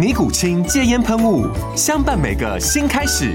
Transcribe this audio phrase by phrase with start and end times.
[0.00, 1.46] 尼古清戒烟喷雾，
[1.76, 3.26] 相伴每个新开始。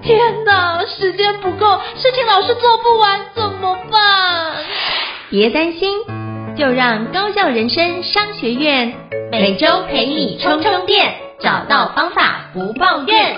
[0.00, 4.64] 天哪，时间不够，事情老是做不完，怎么办？
[5.28, 5.98] 别担心，
[6.56, 8.94] 就让高校人生商学院
[9.30, 13.36] 每周陪你充充电，找到方法不抱怨。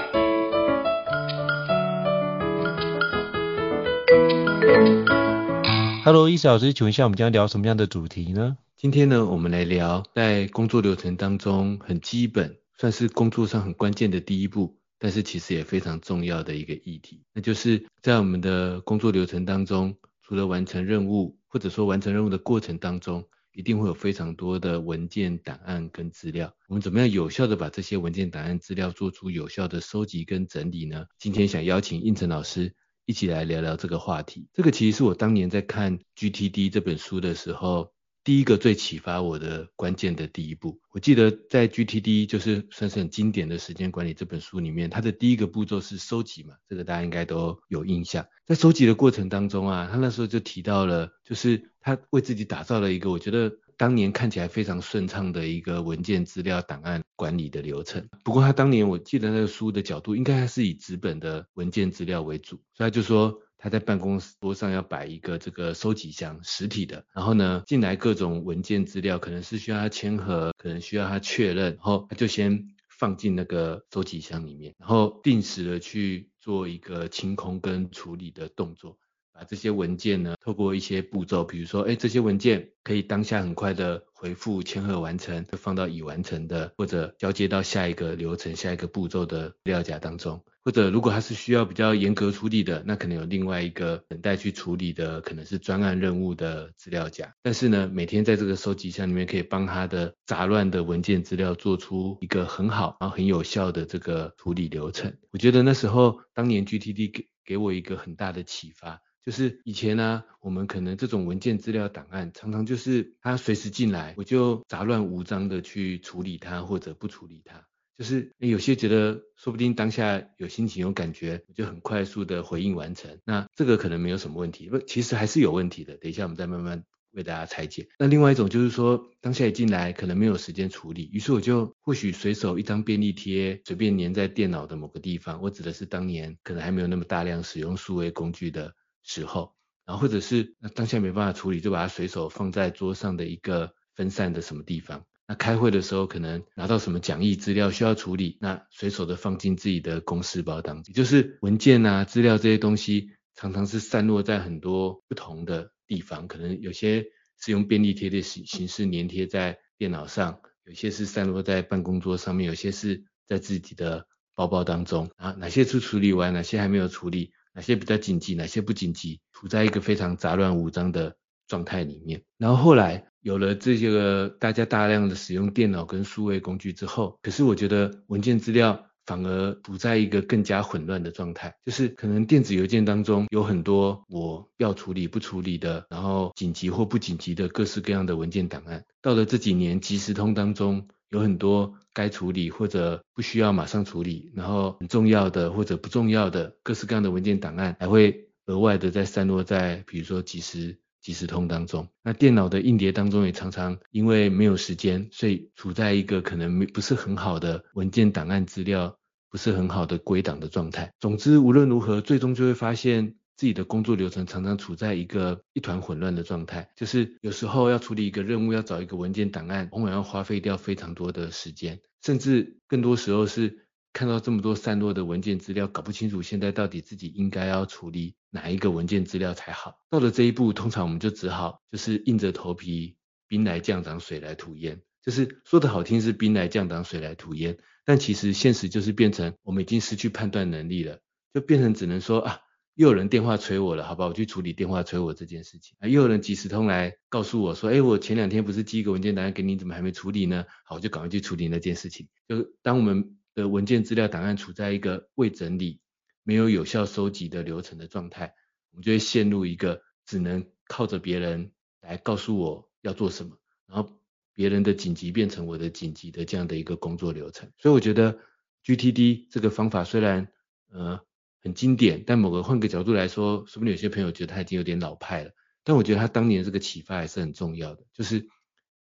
[6.04, 8.56] Hello，伊思老师，请问一下，我们将聊什么样的主题呢？
[8.80, 26.50] 今天呢，我们来聊在工作流程当中很基本，算是工作上很关键的第一步，但是其实也非常重要的一个议题，那就是在我们的工作流程当中，除了完成任务，或者说完成任务的过程当中，一定会有非常多的文件档案跟资料。
[26.66, 31.04] 我们怎么样有效的把这些文件档案资料做出有效的收集跟整理呢？
[31.18, 34.48] 今天想邀请应成老师一起来聊聊这个话题。
[34.54, 37.92] 这个其实是我当年在看 GTD 这本书的时候。
[38.22, 48.26] 第一个最启发我的关键的第一步，我记得在 GTD 就是算是很经典的时间管理这本书里面，它的第一个步骤是收集嘛，这个大家应该都有印象。
[48.46, 58.06] 在收集的过程当中啊，他那时候就提到了，就是他为自己打造了一个我觉得当年看起来非常顺畅的一个文件资料档案管理的流程。
[58.22, 63.40] 不过他当年我记得那个书的角度，应该还是以纸本的文件资料为主，所以他就说。
[63.60, 67.04] 他在办公桌上要摆一个这个收集箱，实体的。
[67.12, 78.98] 然后呢，进来各种文件资料，可能是需要他签合，可能需要他确认，然后他就先放进那个收集箱里面，然后定时的去做一个清空跟处理的动作。
[79.40, 90.44] 把这些文件呢，透过一些步骤，比如说，哎，这些文件可以当下很快的回复签核完成，就放到已完成的，或者交接到下一个流程、下一个步骤的资料夹当中。
[90.62, 97.34] 或者如果它是需要比较严格处理的，那可能有另外一个等待去处理的，可能是专案任务的资料夹。
[97.42, 105.16] 但是呢，每天在这个收集箱里面，可以帮他的杂乱的文件资料做出一个很好，然后很有效的这个处理流程。
[105.30, 109.00] 我觉得那时候当年 GTD 给给我一个很大的启发。
[109.24, 117.66] 就是以前呢、我们可能这种文件资料档案，常常就是它随时进来，我就杂乱无章的去处理它，或者不处理它。
[117.98, 123.18] 就是有些觉得说不定当下有心情有感觉，就很快速的回应完成。
[123.26, 125.98] 那这个可能没有什么问题，不，其实还是有问题的。
[125.98, 127.86] 等一下我们再慢慢为大家拆解。
[127.98, 135.42] 那另外一种就是说，当下一进来可能没有时间处理，于是我就或许随手一张便利贴，随便粘在电脑的某个地方。
[135.42, 138.74] 我指的是当年可能还没有那么大量使用数位工具的。
[139.02, 139.54] 时候，
[139.86, 145.04] 然后或者是那当下没办法处理，就把它随手放在桌上的一个分散的什么地方。
[145.26, 150.92] 那开会的时候，可能拿到什么讲义资料需要处理，那随手的放进自己的公事包当中。
[150.92, 156.26] 就是文件啊、资料这些东西，常常是散落在很多不同的地方。
[156.26, 157.06] 可能有些
[157.40, 165.30] 是用便利贴的形形式粘贴在电脑上，有些是散落在办公桌上面，有些是在自己的包包当中啊。
[165.38, 167.32] 哪些是处理完，哪些还没有处理？
[167.60, 171.14] 哪些比较紧急，哪些不紧急，处在一个非常杂乱无章的
[171.46, 172.22] 状态里面。
[172.38, 188.82] 然后后来有了这些个大家大量的使用电脑跟数位工具之后，可是我觉得文件资料反而处在一个更加混乱的状态，就是可能电子邮件当中有很多我要处理不处理的，然后紧急或不紧急的各式各样的文件档案。
[189.02, 190.88] 到了这几年即时通当中。
[191.10, 201.88] 有很多该处理或者不需要马上处理，然后很重要的或者不重要的各式各样的文件档案，还会额外的再散落在比如说几时几时通当中。
[202.02, 208.96] 那电脑的硬碟当中也常常因为没有时间，所以处在一个可能没不是很好的文件档案资料
[209.30, 210.92] 不是很好的归档的状态。
[211.00, 213.16] 总之无论如何，最终就会发现。
[213.40, 229.78] 自己的工作流程常常处在一个一团混乱的状态，就是有时候要处理一个任务，要找一个文件档案，往往要花费掉非常多的时间，甚至更多时候是看到这么多散落的文件资料，搞不清楚现在到底自己应该要处理哪一个文件资料才好。
[229.88, 232.94] 到了这一步，通常我们就只好就是硬着头皮，
[233.26, 234.82] 兵来将挡，水来土掩。
[235.02, 237.56] 就是说的好听是兵来将挡，水来土掩，
[237.86, 240.98] 但其实现实就是变成我们已经失去判断能力了，
[241.32, 242.40] 就变成只能说啊，
[242.80, 250.46] 又有人电话催我了，好吧，我去处理电话催我这件事情，又有人即时通来告诉我说，哎，我前两天不是寄一个文件档案给你，怎么还没处理呢？
[250.64, 252.08] 好，我就赶快去处理那件事情。
[252.26, 255.82] 就当我们的文件资料档案处在一个未整理、
[256.22, 258.32] 没有有效收集的流程的状态，
[258.70, 263.36] 我们就会陷入一个只能靠着别人来告诉我要做什么，
[263.66, 264.00] 然后。
[264.32, 268.18] 别人的紧急变成我的紧急的这样的一个工作流程，所以我觉得
[268.64, 270.28] GTD 这个方法虽然
[270.70, 271.00] 呃
[271.42, 275.30] 很经典，但某个换个角度来说，说不定有些朋友觉得它已经有点老派了。
[275.64, 278.28] 但我觉得他当年这个启发还是很重要的，就是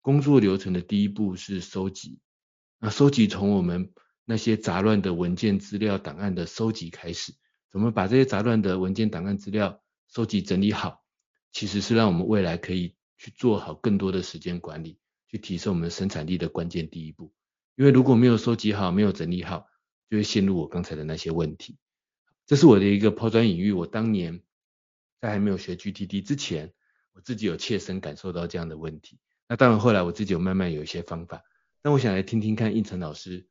[0.00, 2.18] 工作流程的第一步是收集，
[2.80, 3.92] 那收集从我们
[4.24, 7.32] 那些杂乱的文件资料档案的收集开始，
[7.70, 11.04] 怎么把这些杂乱的文件档案资料收集整理好，
[11.52, 14.98] 其实是让我们未来可以去做好更多的时间管理。
[15.26, 17.32] 去提升我们生产力的关键第一步，
[17.74, 19.66] 因为如果没有收集好，没有整理好，
[20.08, 21.76] 就会陷入我刚才的那些问题。
[22.46, 23.72] 这是我的一个抛砖引玉。
[23.72, 24.42] 我当年
[25.20, 26.72] 在还没有学 GTD 之前，
[27.12, 29.18] 我自己有切身感受到这样的问题。
[29.48, 31.42] 那当然后来我自己有慢慢有一些方法。
[31.82, 33.46] 那我想来听听看，应成老师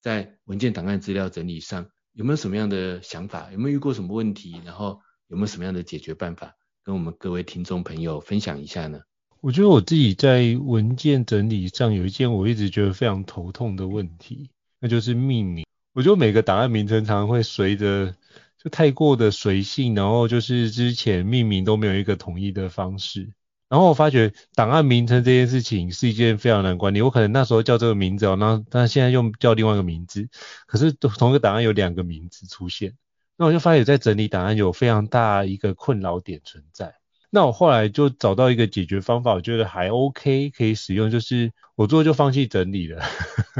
[0.00, 3.50] 在文件档案资料整理上有没有什么样的想法？
[3.52, 4.60] 有没有遇过什么问题？
[4.64, 9.00] 然后有没有什么样的解决办法，跟我们各位听众朋友分享一下呢？
[9.42, 15.64] 我觉得我自己在文件整理上有一件我一直觉得非常头痛的问题，那就是命名。
[16.00, 18.14] 我觉得每个档案名称常常会随着
[18.56, 23.30] 就太过的随性，然后就是之前命名都没有一个统一的方式。
[23.68, 27.02] 然后我发觉档案名称这件事情是一件非常难管理。
[27.02, 30.26] 我可能那时候叫这个名字哦，那但现在用叫另外一个名字，
[30.66, 32.94] 可是同一个档案有两个名字出现，
[33.36, 36.94] 那我就发觉在整理档案有非常大一个困扰点存在。
[37.28, 43.04] 那我后来就找到一个解决方法，我觉得还 OK，可以使用，就是我最后就放弃整理了，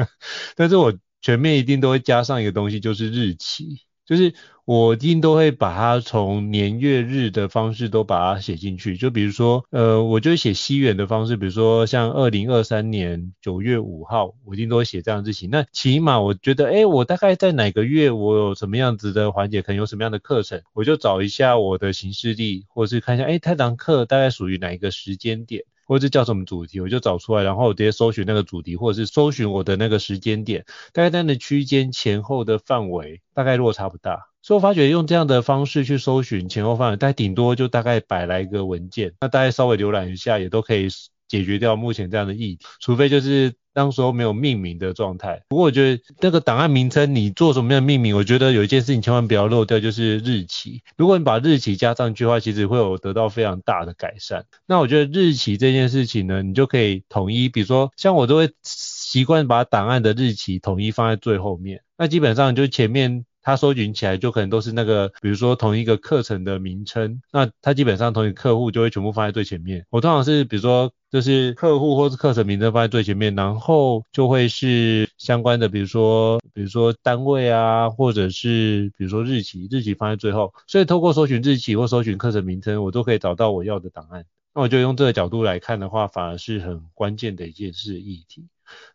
[0.56, 3.82] 但是我全面一定都会加上一个东西，就是日期。
[4.06, 4.34] 就是
[4.64, 15.49] 我一定都会把它从年月日的方式都把它写进去，就比如说，呃，我就写西元的方式，比如说像二零二三年九月五号，我一定都会写这样的事情。
[15.49, 25.62] 那起码我觉得，哎，我大概在哪个月，我有什么样子的环节，可能有什么样的课程，我就找一下我的行事历，或是看一下，哎，这堂课大概属于哪一个时间点。
[25.90, 40.87] 或者叫什么主题，我就找出来，然后直接搜寻那个主题，或者是搜寻我的那个时间点，大概在那区间前后的范围大概落差不大，所以我发觉用这样的方式去搜寻前后范围，大概顶多就大概百来个文件，那大家稍微浏览一下也都可以
[41.26, 43.59] 解决掉目前这样的议题，除非就是。
[43.72, 50.82] 当时候没有命名的状态，不过我觉得那个档案名称你做什么样的命名，我觉得有一件事情千万不要漏掉，就是日期。
[50.96, 54.44] 如果你把日期加上去的话，其实会有得到非常大的改善。
[54.67, 63.25] 那我觉得日期这件事情呢，你就可以统一，比如说像我都会习惯把档案的日期统一放在最后面，那基本上就前面。
[63.42, 69.84] 它搜寻起来就可能都是那个，比如说同一个课程的名称，那它基本上同一个客户就会全部放在最前面。
[69.90, 80.53] 我通常是比如说就是客户或是课程名称放在最前面，然后就会是相关的，比如说比如说单位啊，或者是比如说日期，日期放在最后。
[80.67, 84.24] 所以透过搜寻日期或搜寻课程名称，我都可以找到我要的档案。
[84.53, 88.46] 那我就用这个角度来看的话，反而是很关键的一件事议题。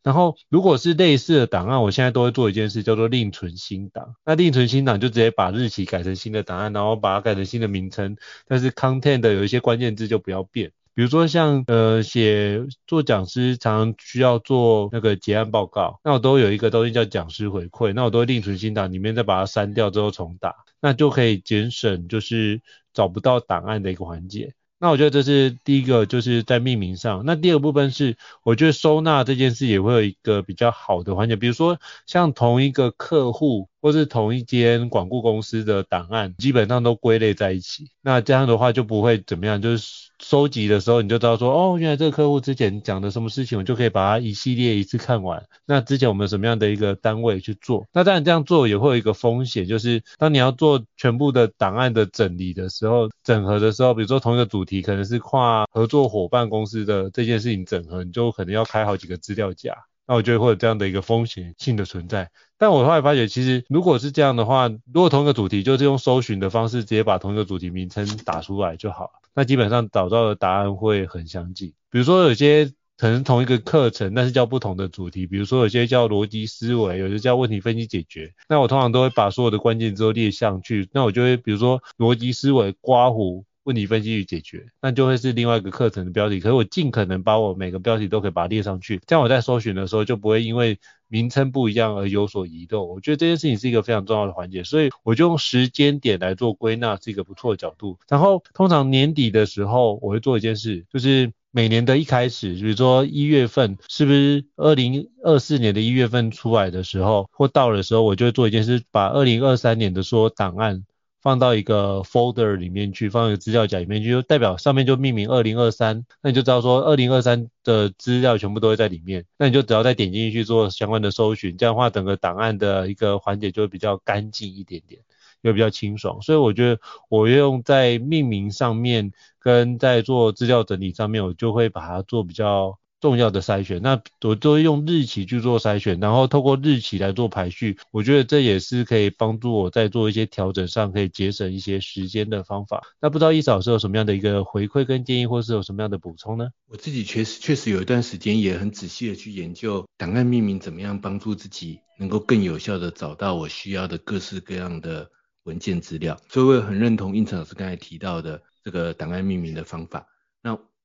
[0.03, 4.15] 然后，如果是类似的档案，我现在都会做一件事，叫做另存新档。
[4.23, 8.15] 那另存新档就直接把日期改成新的档案，然后把它改成新的名称，
[8.47, 10.71] 但是 content 的有一些关键字就不要变。
[10.93, 22.61] 比如说像呃写做讲师常常需要做那个结案报告，那我都有一个东西叫讲师回馈，那我都会另存新档，里面再把它删掉之后重打，那就可以节省就是
[22.93, 24.53] 找不到档案的一个环节。
[24.85, 27.23] 那我觉得这是第一个，就是在命名上。
[27.25, 37.89] 那第二个部分是，我觉得收纳这件事也会有一个比较好的环节，比如说像同一个客户或是同一间管顾公司的档案，基本上都归类在一起。
[38.03, 40.04] 那这样的话就不会怎么样，就是。
[40.27, 45.45] 收集的时候，你就知道说，哦，原来这个客户之前讲的什么事情，我就可以把它一系列一次看完。
[45.67, 47.85] 那之前我们有什么样的一个单位去做？
[47.93, 59.75] 那当然这样做也会有一个风险，就是当你要做全部的档案的整理的时候，整合的时候，比如说同一个主题可能是跨合作伙伴公司的这件事情整合，你就可能要开好几个资料夹。
[60.07, 62.29] 那我觉得会有这样的一个风险性的存在。
[62.57, 69.11] 但我后来发觉，其实如果是这样的话，如果同一个主题就是用搜寻的方式，直接把同一个主题名称打出来就好了。
[69.33, 71.73] 那基本上找到的答案会很相近。
[71.91, 78.33] 比如说有些可能同一个课程，但是叫不同的主题，比如说有些叫逻辑思维，有些叫问题分析解决。
[78.47, 86.39] 那我通常都会把所有的关键字都列上去，那我就会比如说逻辑思维刮胡问题分析与解决，那就会是另外一个课程的标题。
[86.39, 92.87] 可是我尽可能把我每个标题都可以把它列上去，这样我在搜寻的时候就不会因为名称不一样而有所移动。
[92.87, 97.97] 我觉得这件事情是一个非常重要的环节，所以我就用时间点来做归纳，是一个不错的角度。
[98.07, 101.33] 然后通常年底的时候，我会做一件事，就是。
[101.55, 110.83] 每年的一开始，比如说一月份，是不是二零二四年的一月份出来的时候，或到的时候，我就会做一件事，把二零二三年的所有档案
[111.25, 125.01] 放到一个 folder 里面去，放一个资料夹里面去，就代表上面就命名二零二三，那你就知道说二零二三的资料全部都会在里面，那你就只要再点进去做相关的搜寻，这样的话整个档案的一个环节就会比较干净一点点。
[125.41, 133.79] 又比较清爽，所以我觉得我用在命名上面跟在做资料整理上面，我就会把它做比较重要的筛选。
[133.83, 137.77] 那我都用日期去做筛选，然后透过日期来做排序。
[137.91, 142.81] 我觉得这也是可以帮助我在做一些调整上可以节省一些时间的方法。
[142.99, 146.47] 那不知道易老师有什么样的一个回馈跟建议，或是有什么样的补充呢？
[146.67, 155.11] 我自己确实确实有一段时间也很仔细的去研究档案命名怎么样帮助自己能够更有效的找到我需要的各式各样的。
[155.45, 160.07] 文件资料，所以我也很认同胤丞老师刚才提到的这个档案命名的方法。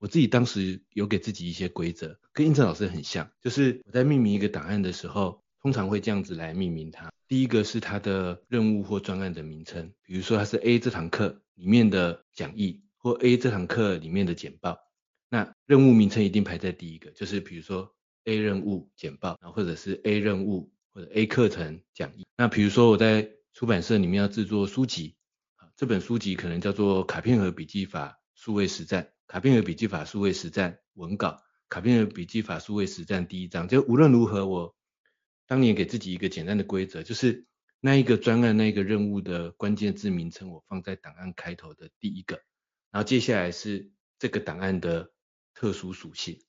[0.01, 7.13] 我自己当时有给自己一些规则，跟胤丞老师很像，就是我在命名一个档案的时候，通常会这样子来命名它。
[7.29, 14.79] 第一个是它的任务或专案的名称，比如说它是 A 这堂课里面的讲义，或 A 这堂课里面的简报。
[15.29, 22.27] 那任务名称一定排在第一个，就是比如说 A 任务简报，然后或者是 A 任务或者 A 课程讲义。
[22.39, 25.15] 那比如说我在出版社里面要制作书籍，
[25.77, 33.69] 这本书籍可能叫做《卡片盒笔记法数位实战》，卡片和笔记法数位实战文稿，卡片和笔记法数位实战第一章。
[33.69, 34.75] 就无论如何，我
[35.47, 37.47] 当年给自己一个简单的规则，就是
[37.79, 42.41] 那一个专案、那一个任务的关键字名称，我放在档案开头的第一个，
[42.91, 45.13] 然后接下来是这个档案的
[45.55, 46.41] 特殊属性，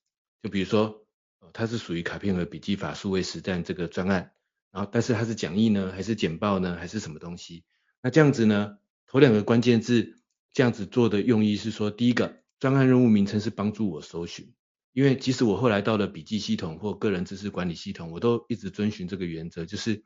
[0.42, 1.06] 就比如说，
[1.54, 4.32] 它是属于卡片和笔记法数位实战这个专案。
[4.72, 7.64] 然后，但是它是讲义呢，还是简报呢，还是什么东西？
[8.02, 10.18] 那这样子呢，头两个关键字
[10.52, 14.54] 这样子做的用意是说，第一个专案任务名称是帮助我搜寻，
[14.94, 20.04] 因为即使我后来到了笔记系统或个人知识管理系统，我都一直遵循这个原则，就是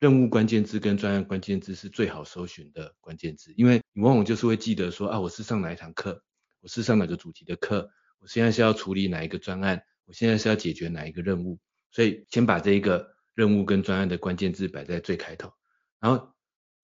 [0.00, 6.22] 任务关键字跟专案关键字是最好搜寻的关键字，因为你往往就是会记得说啊，我是上哪一堂课，
[6.60, 11.60] 我是上哪个主题的课，我现在是要处理哪一个专案，我现在是要解决哪一个任务，
[11.90, 13.14] 所以先把这一个。
[13.36, 15.54] 任务跟专案的关键字摆在最开头，
[15.98, 16.34] 然后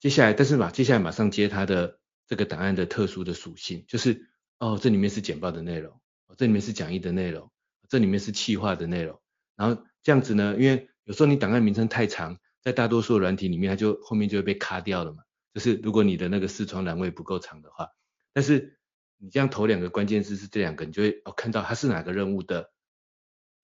[0.01, 4.30] 接下来，但是嘛，接下来马上接它的这个档案的特殊的属性，就是
[4.61, 5.93] 哦，这里面是简报的内容，
[6.27, 7.51] 哦，这里面是讲义的内容，
[7.89, 9.19] 这里面是企划的内容，
[9.57, 15.23] 然后这样子呢，因为有时候你档案名称太长，在大多数软体里面，它就后面就会被卡掉了嘛，
[15.55, 17.89] 就是如果你的那个视窗栏位不够长的话，
[18.35, 18.79] 但是
[19.17, 22.71] 你这样投两个关键字是这两个，你就会哦看到它是哪个任务的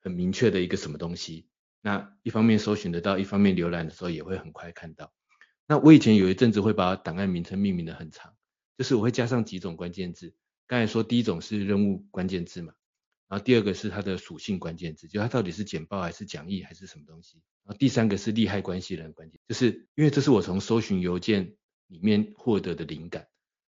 [0.01, 1.47] 很明确的一个什么东西。
[1.83, 5.13] 那一方面搜寻得到，一方面浏览的时候也会很快看到。
[5.67, 8.35] 那我以前有一阵子会把档案名称命名得很长，
[8.79, 10.35] 就是我会加上几种关键字。
[10.67, 12.73] 刚才说第一种是任务关键字嘛，
[13.29, 17.43] 然后第二个是它的属性关键字，就它到底是简报还是讲义还是什么东西。
[17.65, 21.55] 然后第三个是利害关系人关键，就是因为这是我从搜寻邮件
[21.87, 23.29] 里面获得的灵感。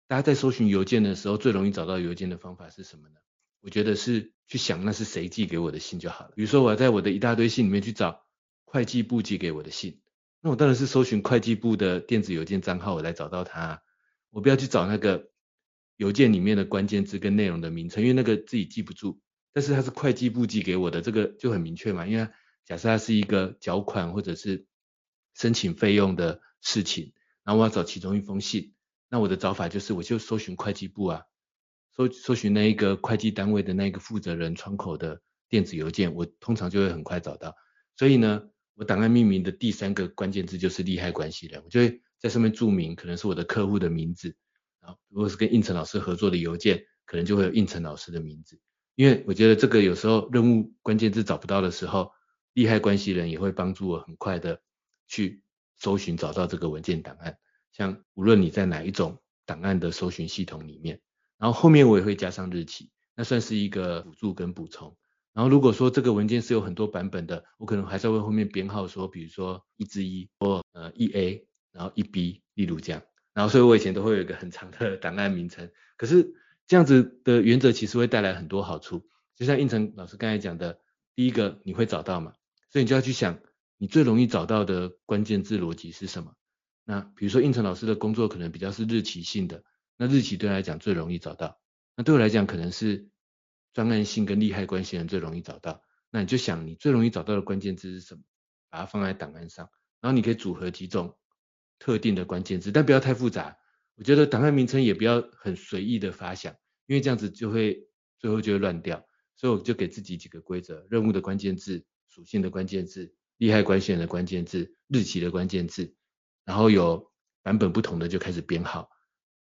[0.07, 3.15] 大家在搜寻邮件的时候，最容易找到邮件的方法是什么呢？
[3.61, 6.31] 我觉得是去想那是谁寄给我的信就好了。
[6.35, 8.23] 比如说我要在我的一大堆信里面去找
[8.63, 10.01] 会计部寄给我的信，
[10.41, 13.83] 那我当然是搜寻会计部的电子邮件账号，我来找到它。
[14.29, 15.28] 我不要去找那个
[15.99, 19.19] 邮件里面的关键字跟内容的名称，因为那个自己记不住。
[19.51, 22.07] 但是它是会计部寄给我的，这个就很明确嘛。
[22.07, 22.29] 因为
[22.63, 24.65] 假设它是一个缴款或者是
[25.35, 27.11] 申请费用的事情，
[27.43, 28.73] 然后我要找其中一封信，
[29.09, 31.23] 那我的找法就是我就搜寻会计部啊。
[31.91, 37.53] 搜搜寻那一个会计单位的那个负责人窗口的电子邮件，我通常就会很快找到。
[37.97, 38.43] 所以呢，
[38.75, 44.37] 我档案命名的第三个关键字就是利害关系人，我就会在上面注明可能是我的客户的名字。
[45.09, 48.59] 如果是跟应成老师合作的邮件，可能就会有应成老师的名字。
[48.95, 52.11] 因为我觉得这个有时候任务关键字找不到的时候，
[52.53, 54.61] 利害关系人也会帮助我很快的
[55.07, 55.41] 去
[55.77, 57.37] 搜寻找到这个文件档案。
[57.71, 60.99] 像无论你在哪一种档案的搜寻系统里面。
[61.37, 64.97] 然后后面我也会加上日期，那算是一个辅助跟补充。
[65.31, 73.01] 然后如果说这个文件是有很多版本的，我可能还是会后面编号说，比如说一之一或呃一 A，然后一 B，例如这样。
[73.39, 75.71] 然后所以我以前都会有一个很长的 档案名称。
[75.95, 76.35] 可是
[76.67, 79.07] 这样子的原则其实会带来很多好处。
[79.37, 80.81] 就像应成老师刚才讲的，
[81.15, 82.33] 第一个你会找到嘛，
[82.69, 83.39] 所以你就要去想
[83.77, 86.33] 你最容易找到的关键字逻辑是什么。
[86.83, 89.63] 那比如说应成老师的工作可能比较是日期性的，
[89.95, 91.61] 那日期对他来讲最容易找到。
[91.95, 93.07] 那对我来讲可能是
[93.73, 95.81] 专案性跟利害关系人最容易找到。
[96.11, 98.21] 那你就想你最容易找到的关键字是什么，
[98.69, 99.69] 把它放在档案上，
[100.01, 101.15] 然后你可以组合几种
[101.79, 103.57] 特定的关键字，但不要太复杂。
[103.95, 106.53] 我觉得档案名称也不要很随意的发想，
[106.85, 107.87] 因为这样子就会
[108.19, 109.03] 最后就会乱掉。
[109.35, 115.95] 所以我就给自己几个规则：任务的关键字、属性的关键字、利害关系人的关键字、日期的关键字，
[116.43, 117.09] 然后有
[117.41, 118.89] 版本不同的就开始编号。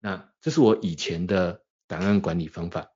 [0.01, 2.93] 那这是我以前的档案管理方法。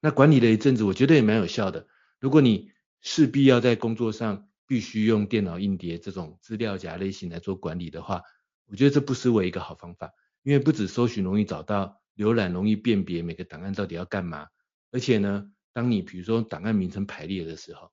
[0.00, 1.86] 那管理了一阵子，我觉得也蛮有效的。
[2.20, 8.22] 如果你势必要在工作上必须用电脑硬碟这种资料夹类型来做管理的话，
[8.70, 10.12] 我觉得这不失为一个好方法。
[10.42, 14.48] 因为不止搜寻容易找到，浏览容易辨别每个档案到底要干嘛，
[14.90, 15.52] 而且呢。
[15.72, 17.92] 当你比如说档案名称排列的时候，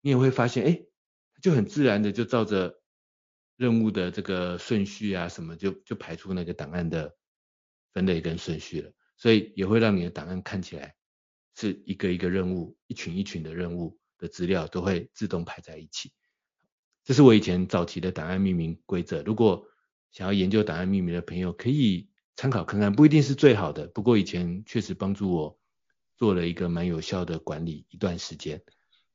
[0.00, 0.80] 你也会发现，哎，
[1.42, 2.80] 就很自然的就照着
[3.54, 7.14] 任务的这个顺序啊什么，就就排出那个档案的
[7.92, 8.90] 分类跟顺序了。
[9.18, 10.96] 所以也会让你的档案看起来
[11.54, 16.10] 是一个一个任务，一群一群的任务的资料都会自动排在一起。
[17.04, 19.22] 这是我以前早期的档案命名规则。
[19.22, 19.66] 如果
[20.12, 25.58] 想要研究档案命名的朋友，可以参考看看，不一定是最好的，不过以前确实帮助我。
[26.16, 28.60] 做了一个蛮有效的管理一段时间，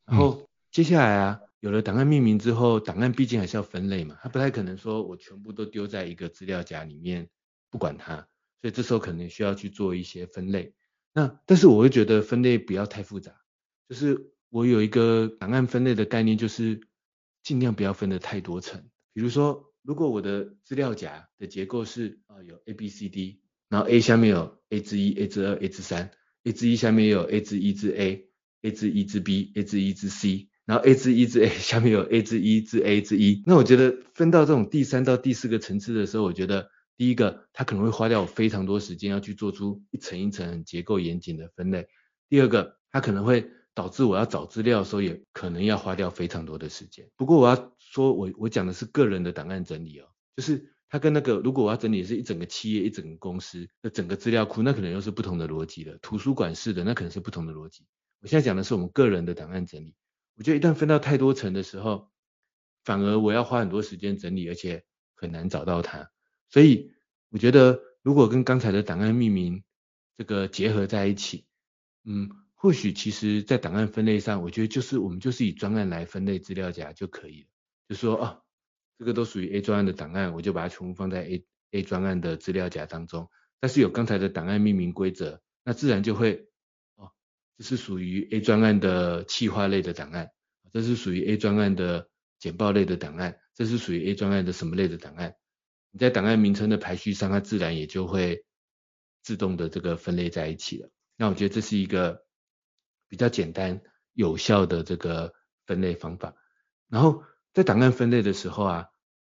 [0.05, 7.27] 然后接下来啊，有了档案命名之后，档案毕竟还是要分类嘛，它不太可能说我全部都丢在一个资料夹里面
[7.69, 8.15] 不管它，
[8.61, 10.73] 所以这时候可能需要去做一些分类。
[11.11, 13.35] 那但是我会觉得分类不要太复杂，
[13.89, 16.87] 就是我有一个档案分类的概念，就是
[17.43, 18.81] 尽量不要分得太多层。
[19.11, 26.11] 比如说，如果我的资料夹的结构是啊有 A B C D，然后 A 下面有 A 之一、A 之二、A 之三。
[26.45, 33.01] A 之一下面有 A 之一之 A，A 之一之 B，A 之一之 C，然后 A 之一之 A 下面有 A 之一之 A
[33.01, 33.41] 之一。
[33.45, 41.87] 那我觉得分到这种第三到第四个层次的时候，我觉得第一个它可能会花掉我非常多时间要去做出一层一层结构严谨的分类。
[42.27, 47.09] 第二个，它可能会导致我要找资料的时候也可能要花掉非常多的时间。
[47.15, 50.69] 不过我要说我我讲的是个人的档案整理哦，就是。
[50.93, 55.97] 它跟那个，如果我要整理是一整个企业、一整个公司的整个资料库，那可能又是不同的逻辑了。
[56.03, 57.87] 图书馆式的那可能是不同的逻辑。
[58.21, 59.95] 我现在讲的是我们个人的档案整理。
[60.37, 62.11] 我觉得一旦分到太多层的时候，
[62.83, 64.83] 反而我要花很多时间整理，而且
[65.15, 66.11] 很难找到它。
[66.51, 66.91] 所以
[67.31, 69.63] 我觉得，如果跟刚才的档案命名
[70.15, 71.47] 这个结合在一起，
[72.03, 72.29] 嗯，
[72.63, 77.47] 或许其实在档案分类上，我觉得就是我们就是以专案来分类资料夹就可以了。
[77.89, 78.39] 就说啊。
[78.99, 83.29] 这个都属于 A 专案的档案，我就把它全部放在 A A 专案的资料夹当中。
[83.59, 86.47] 但是有刚才的档案命名规则，那自然就会
[86.95, 87.11] 哦，
[87.57, 90.29] 这是属于 A 专案的企划类的档案，
[90.71, 92.07] 这是属于 A 专案的
[92.39, 95.35] 简报类的档案，这是属于 A 专案的什么类的档案？
[95.91, 98.45] 你在档案名称的排序上，它自然也就会
[99.23, 100.89] 自动的这个分类在一起了。
[101.17, 102.22] 那我觉得这是一个
[103.13, 103.79] 比较简单
[104.13, 105.35] 有效的这个
[105.67, 106.33] 分类方法。
[106.89, 107.23] 然后。
[107.53, 108.89] 在档案分类的时候啊，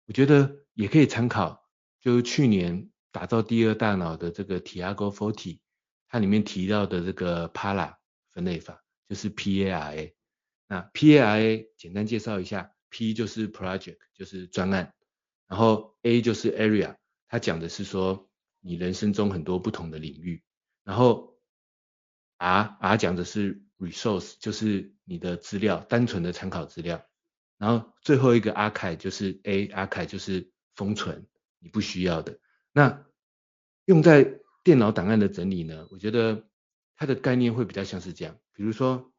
[0.06, 1.64] 我觉得也可以参考，
[2.00, 5.60] 就是去年打造第二大脑的这个 Tiago Forte，
[6.08, 7.94] 它里面提到的这个 PARA
[8.32, 10.16] 分类法，就是 P A R A。
[10.66, 14.92] 那 P A R A 简单介绍一下，P 就是 Project，就是专案，
[15.46, 16.96] 然后 A 就是 Area，
[17.28, 20.42] 它讲的是说你人生中很多不同的领域，
[20.82, 21.38] 然后
[22.38, 27.06] R R 讲的是 Resource，就是你的资料，单纯的参考资料。
[27.56, 31.26] 然后最后一个 archive 就是 A，archive 就是封存
[31.58, 32.38] 你不需要的。
[32.72, 33.04] 那
[33.84, 36.48] 用在电脑档案的整理呢，我觉得
[36.96, 39.12] 它的概念会比较像是这样，比如说，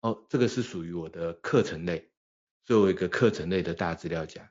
[0.00, 2.10] 哦，这个是属于我的课程类，
[2.64, 4.50] 作为一个课程类的大资料夹，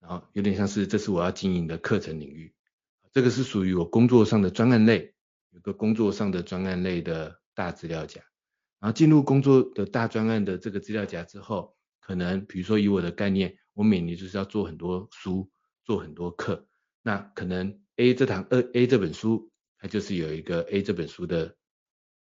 [0.00, 2.54] 然后有点像是这是我要经营的课程领域。
[3.12, 5.14] 这个是属于我工作上的专案类，
[5.50, 8.22] 有个工作上的专案类的大资料夹。
[8.80, 11.74] 然后进入工作的大专案的这个资料夹之后。
[12.00, 15.50] 可能比如说以我的概念，我每年就是要做很多书，
[15.84, 16.66] 做很多课。
[17.02, 21.54] 那可能 A 这堂呃 A 这本书，它就是有一个 A 这本书的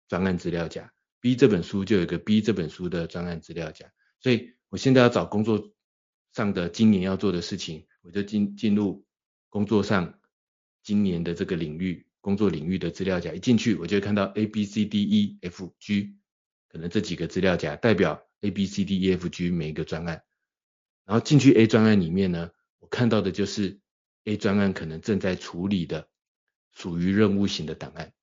[0.08, 3.92] 专案资料夹，B 这本书就有一个 B 这本书的专案资料夹。
[4.22, 5.74] 所以我现在要找工作
[6.32, 9.06] 上的今年要做的事情，我就进进入
[9.50, 10.22] 工作上
[10.84, 16.16] 今年的这个领域，工作领域的资料夹，一进去我就会看到 A B C D E F G，
[16.76, 18.22] 可能这几个资料夹代表。
[18.42, 20.22] A B C D E F G 每一个专案，
[21.06, 23.80] 然后进去 A 专案里面呢，我看到的就是
[24.26, 26.10] A 专案可能正在处理的
[26.72, 28.14] 属于任务型的档案。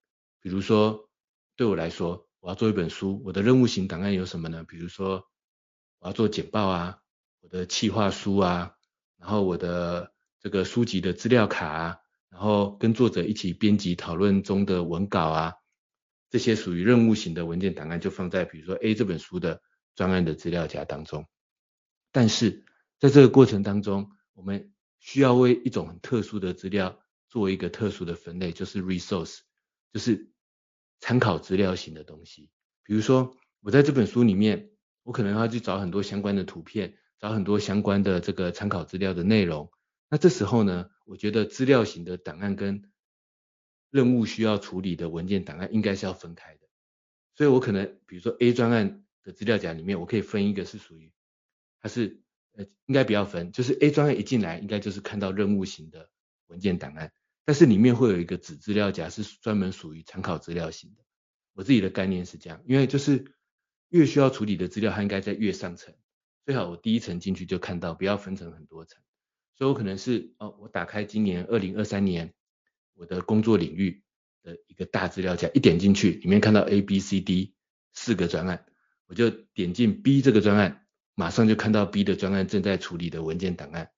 [0.41, 1.09] 比如说，
[1.57, 4.63] 对我来说，我要做一本书，我的任务型档案有什么呢？
[4.63, 5.25] 比如说
[5.99, 6.99] 我要做简报啊，
[7.41, 8.75] 我的企划书啊，
[9.19, 15.55] 然后我的这个书籍的资料卡啊，然后跟作者一起编辑讨论中的文稿啊，
[16.33, 19.61] 这些属于任务型的文件档案就放在比如说 A 这本书的
[19.95, 21.27] 专案的资料夹当中。
[22.11, 22.65] 但是
[22.99, 29.41] 在这个过程当中，我们需要为一种很特殊的资料做一个特殊的分类，就是 resource，
[29.93, 30.33] 就是
[31.01, 32.49] 参考资料型的东西，
[32.83, 34.71] 比如说我在这本书里面，
[35.03, 39.71] 我可能要去找很多相关的图片，找很多相关的这个参考资料的内容。
[40.09, 42.91] 那这时候呢，我觉得资料型的档案跟
[43.93, 46.61] 任务需要处理的文件档案应该是要分开的。
[47.37, 51.13] 所以我可能比如说 A 专案的资料夹里面，我可以分一个是属于，
[51.81, 52.21] 它是
[52.57, 56.11] 呃应该不要分，就是 A 专案一进来应该就是看到任务型的
[56.49, 57.13] 文件档案。
[57.45, 61.05] 但是里面会有一个子资料夹，是专门属于参考资料型的。
[61.55, 63.35] 我自己的概念是这样，因为就是
[63.91, 65.95] 越需要处理的资料，它应该在越上层，
[66.47, 69.03] 最好我第一层进去就看到，不要分成很多层。
[69.55, 72.33] 所以我可能是哦，我打开今年二零二三年
[72.95, 74.03] 我的工作领域
[74.43, 77.55] 的一个大资料夹，一点进去，里面看到 A、B、C、D
[77.95, 78.67] 四个专案，
[79.07, 83.91] 我就点进 B 这个专案，马上就看到 B 的专案正在处理的文件档案。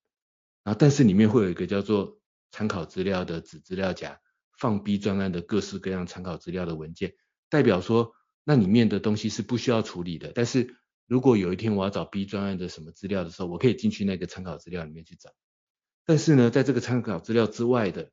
[0.63, 4.21] 然后但是里面会有一个叫做参考资料的子资料夹，
[4.57, 7.15] 放 B 专案的各式各样参考资料的文件，
[7.51, 10.33] 代表说那里面的东西是不需要处理的。
[10.35, 10.77] 但是
[11.07, 15.31] 如果有一天我要找 B 专案的什么资料的时候，我可以进去那个参考资料里面去找。
[16.07, 18.11] 但是呢，在这个参考资料之外的，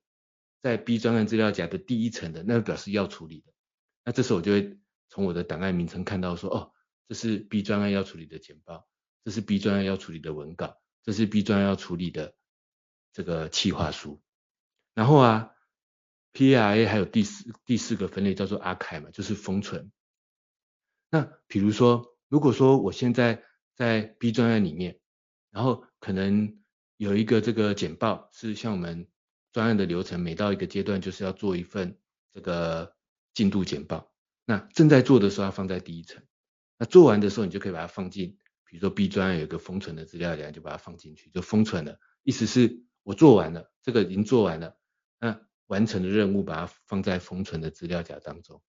[0.62, 3.52] 在 B 专案资料夹的第一层的，那个表示要处理的。
[4.06, 4.78] 那这时候我就会
[5.10, 6.72] 从我的档案名称看到说，哦，
[7.08, 8.88] 这是 B 专案要处理的简报，
[9.24, 12.36] 这是 B 专案要处理的文稿，这是 B 专案要处理的
[13.12, 14.22] 这个企划书。
[14.94, 15.52] 然后啊
[16.34, 19.92] ，PRA 还有第四第四个分类叫做 Archive 嘛，就是封存。
[21.10, 23.44] 那比如说，如果说我现在
[23.76, 25.00] 在 B 专案里面，
[25.50, 26.62] 然后可能
[26.98, 29.08] 有一个这个简报是像我们
[29.52, 31.98] 专案的流程，每到一个阶段就是要做一份
[32.32, 32.96] 这个
[33.34, 34.12] 进度简报。
[34.46, 36.24] 那正在做的时候要放在第一层，
[36.78, 42.00] 那做完的时候你就可以把它放进，比如说 B 专案有一个封存的资料夹，就把它放进去，就封存了。
[42.24, 44.78] 意思是我做完了，这个已经做完了。
[45.20, 48.62] 那完成的任务，把它放在封存的资料夹当中。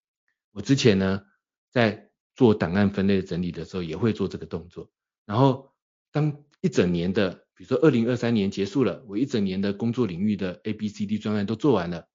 [0.51, 1.23] 我之前呢，
[1.71, 4.91] 在做档案分类整理的时候，也会做这个动作。
[5.25, 5.73] 然后，
[6.11, 12.07] 当一整年的，比如说二零二三年结束了，我一整年的工作领域的 A、B、C、D 专案都做完了，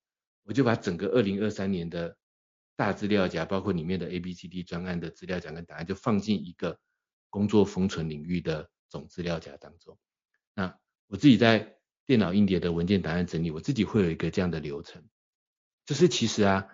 [0.45, 2.17] 我就把整个二零二三年的
[2.77, 6.79] 大资料夹，包括里面的 A、B、C、D 专案的资料夹跟档案，就放进一个
[7.31, 9.99] 工作封存领域的总资料夹当中。
[10.55, 11.75] 那我自己在。
[12.09, 15.05] 电脑硬碟的文件档案整理，我自己会有一个这样的流程，
[15.85, 16.67] 就是其实啊，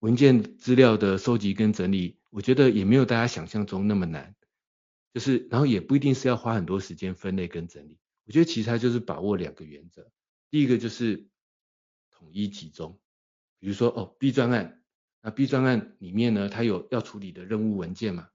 [0.00, 4.34] 文件资料的收集跟整理，我觉得也没有大家想象中那么难，
[5.14, 7.96] 就是然后也不一定是要花很多时间分类跟整理，
[8.26, 10.10] 我觉得其实它就是把握两个原则，
[10.50, 11.28] 第一个就是
[12.10, 13.00] 统一集中，
[13.60, 14.82] 比如说哦 B 专案，
[15.22, 18.28] 那 B 专案里面呢，它有要处理的任务文件嘛，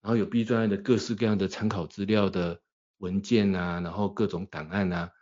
[0.00, 2.60] 然后有 B 专案的各式各样的参考资料的
[2.96, 5.12] 文件啊，然后各种档案啊。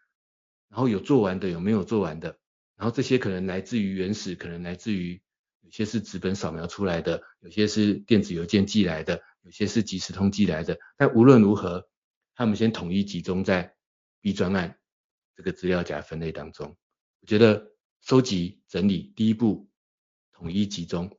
[0.69, 2.39] 然后有做完的，有没有做完的？
[2.77, 5.21] 然后这些可能来自于原始，可能来自于
[5.63, 9.21] 有些是纸本扫描出来的，有些是电子邮件寄来的，
[9.51, 10.79] 有些是即时通寄来的。
[10.97, 11.89] 但无论如何，
[12.37, 13.75] 他们先统一集中在
[14.21, 14.79] B 专案
[15.35, 16.77] 这个资料夹分类当中。
[17.21, 19.69] 我觉得收集整理第一步，
[20.31, 21.19] 统一集中，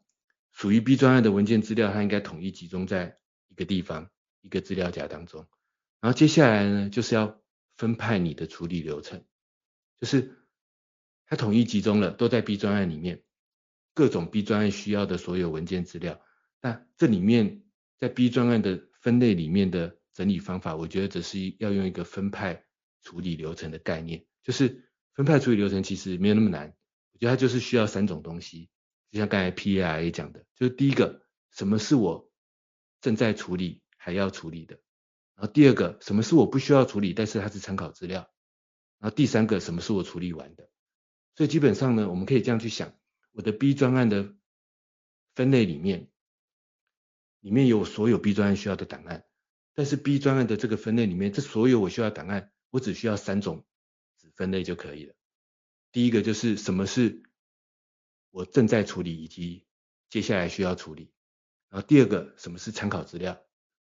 [0.53, 3.17] 属于 B 专案的文件资料，它应该统一集中在
[3.49, 5.45] 一个地方，一个资料夹当中。
[5.99, 7.41] 然后接下来呢，就是要
[7.75, 9.25] 分派你的处理流程。
[9.99, 10.37] 就是
[11.25, 13.23] 它统一集中了，都在 B 专案里面，
[13.93, 16.21] 各种 B 专案需要的所有文件资料。
[16.61, 17.63] 那这里面
[18.01, 22.65] 在 B 专案的分类里面的整理方法，我觉得只是要用一个分派
[23.03, 24.25] 处理流程的概念。
[24.41, 26.75] 就是分派处理流程其实没有那么难，
[27.13, 28.69] 我觉得它就是需要三种东西，
[29.11, 32.31] 就像刚才 PARA 讲的，就是第一个，什么是我
[33.01, 34.79] 正在处理还要处理的？
[35.35, 38.27] 然后第二个，什么是我不需要处理，但是它是参考资料？
[38.99, 40.69] 然后第三个，什么是我处理完的？
[41.35, 42.93] 所以基本上呢，我们可以这样去想，
[43.31, 44.35] 我的 B 专案的
[45.33, 46.10] 分类里面，
[47.41, 49.25] 里面有所有 B 专案需要的档案，
[49.75, 53.65] 但是 B 专案的这个分类里面，这所有我需要档案，我只需要三种
[54.15, 55.13] 子分类就可以了。
[55.91, 57.23] 第一个就是什么是
[58.29, 59.65] 我正在处理以及
[60.09, 61.11] 接下来需要处理，
[61.69, 63.33] 然后第二个什么是参考资料，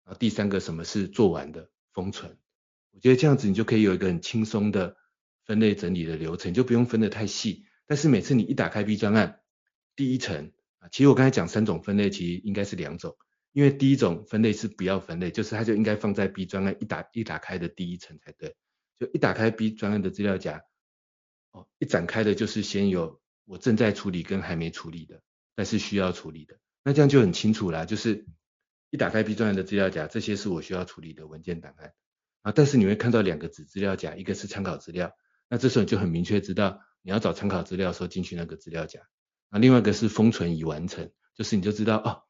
[0.04, 2.38] 然后第三个什么是做完的封存。
[2.91, 4.98] 我觉得这样子你就可以有一个很轻松的。
[5.45, 9.39] 分类整理的流程就不用分得太细，但是每次你一打开 B 专案，
[9.95, 13.17] 第一层啊，其实我刚才讲三种分类，其实应该是两种，
[13.52, 18.56] 因为第一种分类是不要分类，就是它就应该放在 B 专案一打一打开的第一层才对，
[19.00, 20.64] 就一打开 B 专案的资料夹，
[21.52, 25.22] 哦，一展开的就是先有我正在处理跟还没处理的，
[25.56, 28.26] 但是需要处理的，那这样就很清楚啦，就是
[28.92, 31.94] 一打开 B 专案的资料夹，这些是我需要处理的文件档案。
[32.42, 35.12] 啊，但是你会看到两个子资料夹，一个是参考资料，
[35.50, 39.02] 那这时候你就很明确知道你要找参考资料的时候进去那个资料夹。
[39.50, 42.24] 那另外一个是封存已完成，就是你就知道哦，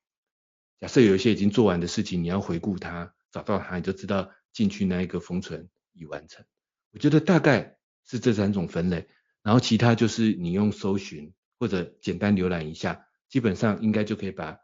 [0.80, 6.46] 假设有一些已经做完的事情，你要回顾它，找到它，你就知道进去那一个封存已完成。
[6.92, 9.08] 我觉得大概是这三种分类，
[9.44, 14.58] 然后其他就是你用搜寻或者简单浏览一下，基本上应该就可以把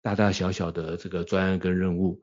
[0.00, 2.22] 大大小小的这个专案跟任务，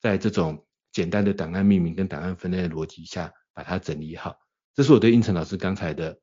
[0.00, 4.36] 在这种简单的档案命名跟档案分类的逻辑下，把它整理好。
[4.74, 6.20] 这是我对应成老师刚才的。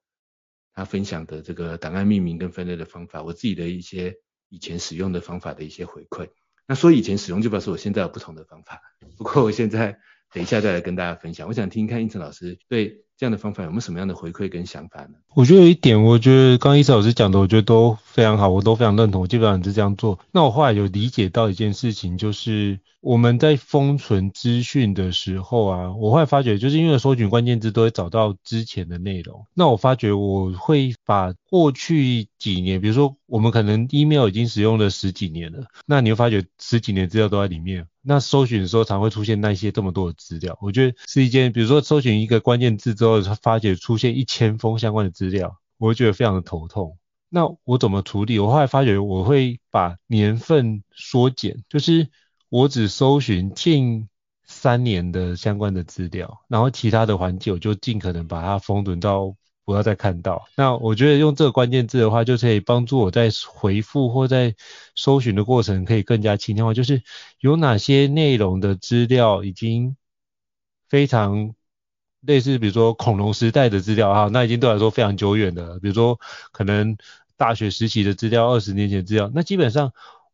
[0.73, 4.15] 他分享的这个档案命名跟分类的方法，我自己的一些
[4.47, 6.29] 以前使用的方法的一些回馈。
[6.71, 8.79] 那说以前使用就表示我现在有不同的方法，
[9.17, 9.97] 不过我现在
[10.33, 11.49] 等一下再来跟大家分享。
[11.49, 15.15] 我想听听看胤丞老师对这样的方法有没有什么样的回馈跟想法呢？
[15.35, 20.17] 我觉得有一点，我觉得刚刚胤丞老师讲的，我觉得都非常好，我都非常认同，我基本上是这样做。
[20.31, 22.79] 那我后来有理解到一件事情，就是。
[23.01, 29.47] 我们在封存资讯的时候啊，我会发觉，就是因为搜寻关键字都会找到之前的内容。
[29.55, 37.87] 那我发觉我会把过去几年，比如说我们可能 email 已经使用了十几年了，那你会发觉十几年资料都在里面。
[38.01, 46.97] 那搜寻的时候常会出现那些这么多的资料，我觉得是一件，比如说搜寻一个关键字之后，发觉出现一千封相关的资料，我会觉得非常的头痛。
[47.29, 48.37] 那我怎么处理？
[48.37, 52.09] 我后来发觉我会把年份缩减，就是。
[52.51, 54.09] 我只搜寻近
[54.43, 59.33] 三年的相关的资料，然后其他的环节我就尽可能把它封存到
[59.65, 60.47] 不要再看到。
[60.55, 64.55] 那我觉得用这个关键字的话，就可以帮助我在回复或在
[64.95, 66.73] 搜寻的过程可以更加轻量化。
[66.73, 67.01] 就是
[67.39, 69.95] 有哪些内容的资料已经
[70.89, 71.53] 非常
[72.21, 76.19] 类似，比如说恐龙时代的资料啊，那已经对我来说非常久远的，比如说
[76.51, 76.97] 可能
[77.37, 79.91] 大学时期的资料，二十年前资料，那基本上。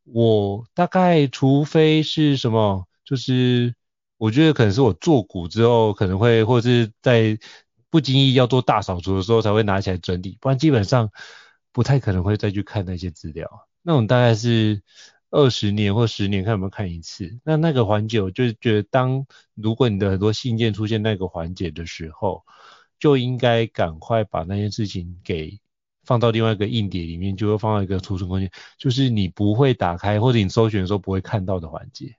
[0.09, 3.75] 我大概，除非是什么，就是
[4.17, 7.37] 我觉得可能是我做股之后可能会，或是在
[7.89, 11.11] 不经意要做大扫除的时候才会拿起来整理，不然基本上
[11.71, 13.67] 不太可能会再去看那些资料。
[13.81, 14.81] 那种大概是
[15.29, 17.39] 二十年或十年看有没有看一次。
[17.43, 22.43] 那那个环节，我就觉得当如果你的很多信件出现那个环节的时候，
[22.99, 25.59] 就应该赶快把那件事情给。
[26.03, 32.15] 放到另外一个硬碟里面，就会放到一个储存空间，就是你不会打开或者你搜寻的时候不会看到的环节。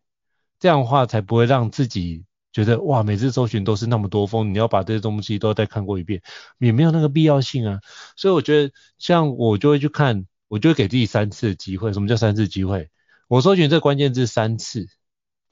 [0.61, 2.27] 这样的话才不会让自己
[2.59, 6.21] 觉得哇，每次搜寻都是那么多封，你要把这些东西都再看过一遍，
[6.59, 7.79] 也没有那个必要性啊。
[8.17, 11.93] 所以我觉得，像我就会去看，我就会给自己三次机会。
[11.93, 12.91] 什么叫三次机会？
[13.29, 14.89] 我搜寻这关键字三次，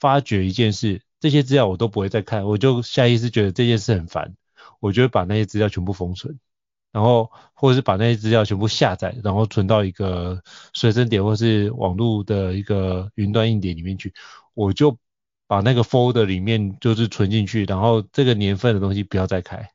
[0.01, 4.35] 发觉一件事，这些资料我都不会再看，我就下意识觉得这件事很烦，
[4.81, 6.37] 我就会把那些资料全部封存。
[6.91, 10.43] 然后，或者是把那些资料全部下载，然后存到一个
[10.73, 14.13] 随身碟或是网络的一个云端硬碟里面去。
[14.55, 14.99] 我就
[15.47, 19.71] 把那个 folder 里面就是存进去，然后这个年份的东西不要再开。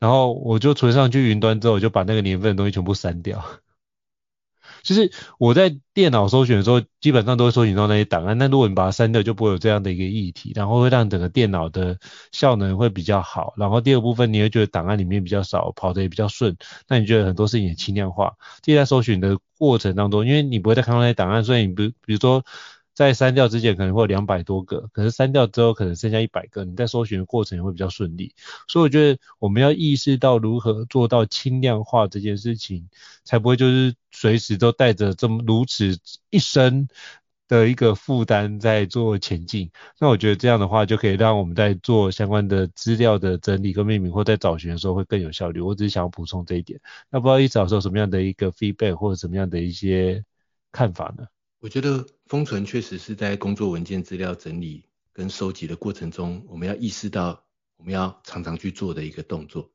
[0.00, 3.42] 然后我就存上去云端之后，我就把那个年份的东西全部删掉。
[4.82, 8.36] 就是我在电脑搜寻的时候，基本上都会搜寻到那些档案。
[8.36, 11.98] 那如果你把它删掉，就不会有这样的一个议题，然后会让整个电脑的
[12.32, 13.54] 效能会比较好。
[13.56, 16.54] 然后第二部分，你会觉得档案里面比较少，跑得也比较顺。
[16.86, 18.34] 那你觉得很多事情也轻量化。
[18.60, 22.44] 这在搜寻的过程当中，因为你不会再看到那些档案，所以你比比如说。
[22.94, 28.34] 在删掉之前可能会有两百多个，可是删掉之后可能剩下一百个，你在搜寻的过程也会比较顺利。
[28.68, 32.88] 所以我觉得我们要意识到如何做到轻量化这件事情，
[33.24, 35.98] 才不会就是随时都带着这么如此
[36.30, 36.86] 一生
[37.48, 39.70] 的一个负担在做前进。
[39.98, 45.60] 那我觉得这样的话就可以让我们在做相关的资料的整理跟命名，或在找寻的时候会更有效率。
[45.60, 46.80] 我只是想要补充这一点。
[47.10, 50.24] 那不知道胤丞老师有什么样的一个 feedback 或者什么样的一些
[50.70, 51.26] 看法呢？
[51.64, 57.42] 我觉得封存确实是在工作文件资料整理跟收集的过程中，我们要意识到
[57.78, 59.72] 我们要常常去做的一个动作。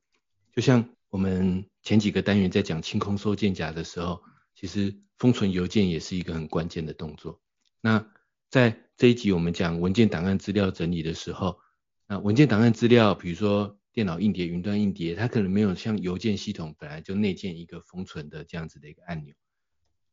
[0.54, 4.22] 就像我们前几个单元在讲清空收件夹的时候，
[4.54, 7.40] 其实封存邮件也是一个很关键的动作。
[7.80, 8.06] 那
[8.50, 11.58] 在这一集我们讲文件档案资料整理的时候，
[12.06, 19.34] 那文件档案资料，比如说电脑硬碟、云端硬碟，它可能没有像邮件系统本来就内建一个封存的这样子的一个按钮，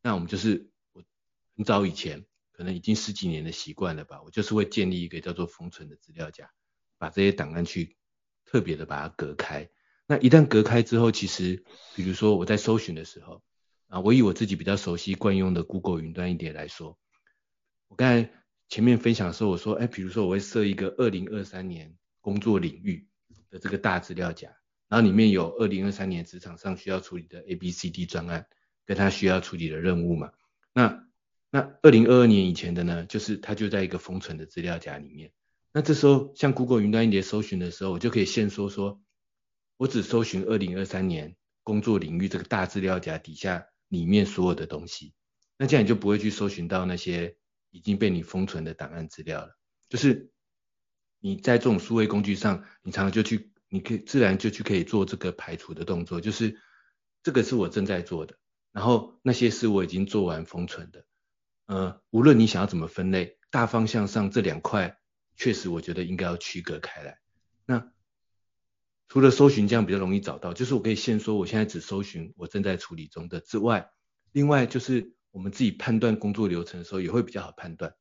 [0.01, 0.71] 那我们就是。
[1.57, 6.51] 很早以前，可能已经十几年的习惯了吧，我就是会建立一个叫做封存的资料夹，
[6.99, 7.97] 把这些档案去
[8.45, 9.67] 特别的把它隔开。
[10.05, 11.65] 那一旦隔开之后，其实
[11.95, 13.43] 比如说我在搜寻的时候，
[13.87, 16.99] 啊，我以我自己比较熟悉惯用的 Google 云端一点来说，
[17.87, 18.31] 我刚才
[18.69, 23.07] 前面分享的时候，我说，哎，比如说我会设一个二零二三年工作领域
[23.49, 24.55] 的这个大资料夹，
[24.87, 28.47] 然后里面有二零二三年职场上需要处理的 A、B、C、D 专案，
[28.85, 30.31] 跟他需要处理的任务嘛。
[30.71, 31.06] 那
[31.49, 35.31] 那二零二二年以前的呢，就是它就在一个封存的资料夹里面。
[35.73, 39.01] 那这时候像 Google 云端一碟搜寻的时候，我就可以限缩说，
[39.77, 43.67] 我只搜寻二零二三年工作领域这个大资料夹底下。
[43.89, 45.13] 里面所有的东西，
[45.57, 47.37] 那这样你就不会去搜寻到那些
[47.71, 49.57] 已经被你封存的档案资料了。
[49.87, 50.29] 就是
[51.21, 56.59] 你在这种数位工具上，你常常就去，你可以自然就去可以做这个排除的动作，就是
[57.23, 58.37] 这个是我正在做的，
[58.73, 61.05] 然后那些是我已经做完封存的。
[61.67, 64.97] 呃，无论你想要怎么分类，大方向上这两块
[65.35, 67.19] 确实我觉得应该要区隔开来。
[67.65, 67.91] 那
[69.09, 73.89] 除了搜寻这样比较容易找到，就是我可以先说我现在只搜寻我正在处理中的之外，
[74.31, 77.93] 另外就是我们自己判断工作流程的时候也会比较好判断，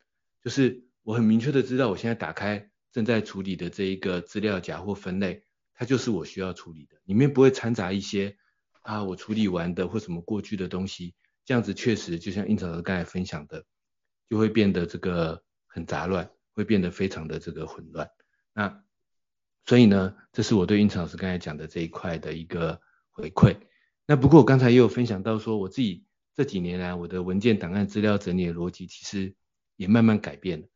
[0.43, 8.37] 就是我很明确的知道我现在打开正在处理的这一个资料夹或分类，它就是我需要处理的，里面不会掺杂一些
[8.83, 11.15] 啊我处理完的或什么过去的东西，
[11.47, 13.65] 这样子确实就像应成老师刚才分享的，
[14.29, 18.11] 就会变得这个很杂乱，会变得非常的这个混乱，
[18.53, 18.83] 那。
[19.69, 22.81] 所以呢，这是我对胤丞老师刚才讲的这一块的一个
[23.11, 23.57] 回馈。
[24.07, 26.07] 那不过我刚才也有分享到说，我自己
[26.37, 29.35] 这几年来我的文件档案资料整理的逻辑其实
[29.75, 30.69] 也慢慢改变了。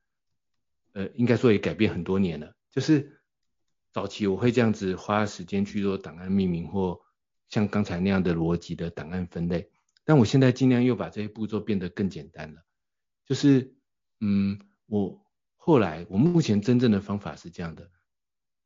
[0.94, 2.52] 呃，应该说也改变很多年了。
[2.72, 3.20] 就是
[3.92, 7.00] 早期我会这样子花时间去做档案命名或
[7.48, 9.70] 像刚才那样的逻辑的档案分类，
[10.10, 12.64] 但我现在尽量又把这些步骤变得更简单了。
[13.26, 13.76] 就是
[14.18, 17.92] 嗯，我后来我目前真正的方法是这样的。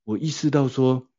[0.05, 1.11] 我意识到说，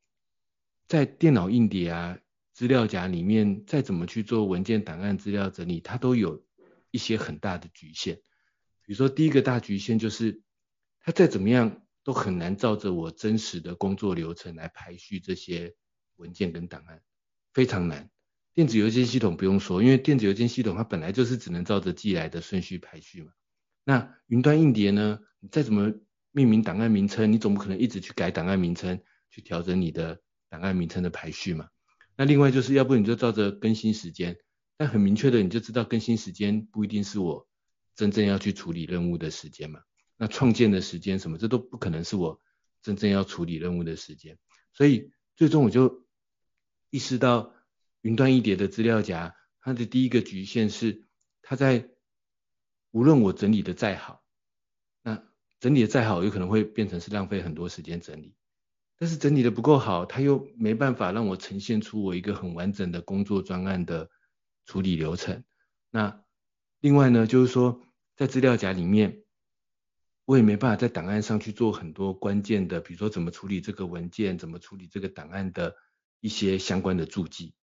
[0.87, 2.17] 在电脑硬碟啊、
[2.53, 6.43] 资料夹里面，再怎么去做文件档案资料整理，它都有
[6.89, 8.15] 一些很大的局限。
[8.81, 10.41] 比如说，第一个大局限就是，
[11.01, 15.75] 它再怎么样都很难照着我真实的工作流程来排序这些
[16.15, 17.03] 文件跟档案，
[17.53, 18.09] 非常难。
[18.55, 23.33] 电子邮件系统不用说，因为电子邮件系统它本来就是只能照着寄来的顺序排序嘛。
[23.83, 25.19] 那云端硬碟呢？
[25.41, 25.93] 你再怎么
[26.31, 31.67] 命名档案名称，你总不可能一直去改档案名称，去调整你的档案名称的排序嘛？
[32.15, 34.37] 那另外就是要不你就照着更新时间，
[34.77, 37.47] 但很明确的你就知道更新时间不一定是我
[37.93, 39.81] 真正要去处理任务的时间嘛？
[40.17, 42.39] 那创建的时间什么，这都不可能是我
[42.81, 44.37] 真正要处理任务的时间。
[44.71, 46.05] 所以最终我就
[46.89, 47.53] 意识到，
[48.05, 51.07] 云端一碟的资料夹，它的第一个局限是，
[51.41, 51.89] 它在
[52.91, 54.23] 无论我整理的再好，
[55.01, 55.23] 那
[55.59, 58.35] 整理的再好，有可能会变成是浪费很多时间整理，
[58.99, 64.11] 但是整理的不够好，它又没办法让我呈现出我一个很完整的工作专案的
[64.65, 65.43] 处理流程。
[65.89, 66.23] 那
[66.81, 67.81] 另外呢，就是说
[68.15, 69.23] 在资料夹里面，
[70.25, 75.75] 我也没办法在档案上去做很多关键的，比如说怎么处理这个文件，怎么处理这个档案的
[76.19, 77.55] 一些相关的注记。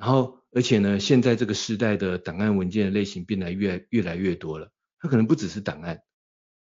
[0.00, 6.00] 然后，而且呢，现在这个时代的档案文件的类型变得越越来越多了，它可能不只是档案。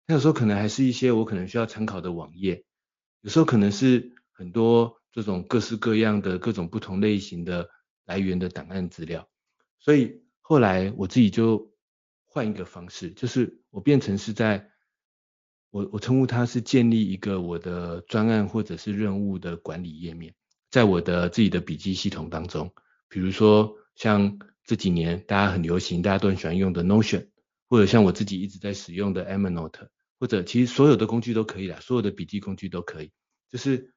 [0.05, 2.65] 它有时候可能还是一些我可能需要参考的网页，
[3.21, 7.69] 有时候可能是很多这种各式各样的各种不同类型的
[8.03, 9.29] 来源的档案资料，
[9.79, 11.71] 所以后来我自己就
[12.25, 14.69] 换一个方式，就是我变成是在，
[15.69, 20.35] 我我称呼它是建立一个我的专案或者是任务的管理页面，
[20.69, 22.73] 在我的自己的笔记系统当中，
[23.09, 27.27] 比如说像这几年大家很流行，大家都很喜欢用的 Notion，
[27.67, 29.89] 或者像我自己一直在使用的 Evernote。
[30.21, 33.13] 或者其实所有的工具都可以啦，所有的笔记工具都可以。
[33.49, 33.93] 就是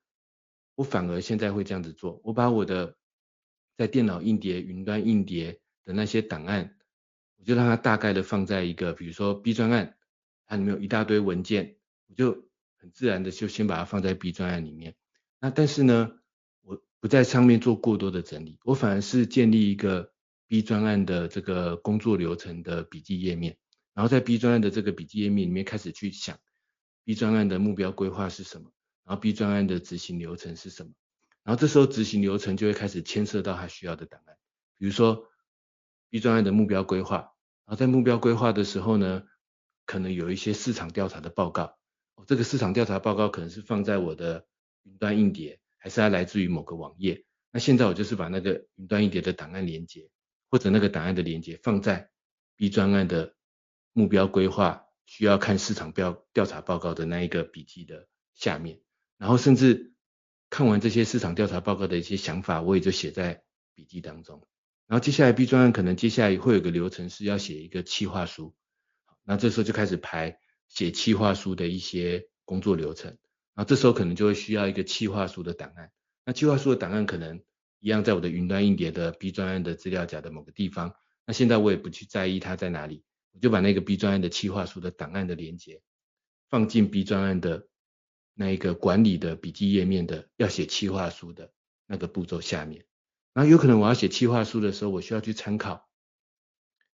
[0.76, 2.96] 我反而现在会这样子做，我把我的
[3.76, 6.76] 在电脑硬碟、云端硬碟的那些档案，
[7.38, 9.96] 我就让它大概的放在一个，比如说 B 专案，
[10.46, 11.74] 它里面有一大堆文件，
[12.06, 14.94] 我就很自然的就先把它放在 B 专案里面。
[15.40, 16.12] 那但是呢，
[17.02, 20.12] 不在上面做过多的整理，我反而是建立一个
[20.46, 23.56] B 专案的这个工作流程的笔记页面。
[23.92, 26.38] 然后在 B 专案的这个笔记页面里面开始去想
[27.04, 28.70] B 专案的目标规划是什么，
[29.04, 30.92] 然后 B 专案的执行流程是什么，
[31.42, 34.36] 然后这时候执行流程就会开始牵涉到他需要的档案，
[34.78, 35.26] 比如说
[36.08, 37.16] B 专案的目标规划，
[37.66, 39.24] 然后在目标规划的时候呢，
[39.86, 41.76] 可能有一些市场调查的报告，
[42.28, 44.46] 这个市场调查报告可能是放在我的
[44.84, 50.08] 云端硬碟，还是它来自于某个网页，那现在我就是把那个云端一碟的档案连接，
[50.48, 52.08] 或者那个档案的连接放在
[52.56, 53.34] B 专案的。
[53.94, 58.80] 目标规划需要看市场调调查报告的那一个笔记的下面，
[59.18, 59.92] 然后甚至
[60.48, 64.48] 看完这些市场调查报告的一些想法，我也就写在笔记当中。
[64.86, 68.54] 然后接下来 B 专案可能接下来会有个流程是要写一个企划书，
[69.24, 73.18] 那这时候就开始排写企划书的一些工作流程，
[73.54, 75.90] 然后这时候可能就会需要一个企划书的档案，
[76.24, 77.42] 那企划书的档案可能
[77.80, 80.94] 一样在我的云端硬碟的 B 专案的资料夹的某个地方，
[81.26, 85.82] 那现在我也不去在意它在哪里，我就把那个 B 专案的企划书的档案的连接
[86.48, 87.68] 放进 B 专案的
[88.34, 91.52] 那一个管理的笔记页面的要写企划书的
[91.86, 92.86] 那个步骤下面。
[93.34, 95.88] 然后有可能我要写企划书的时候，我需要去参考